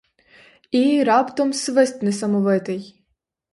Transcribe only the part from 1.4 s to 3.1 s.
свист несамовитий.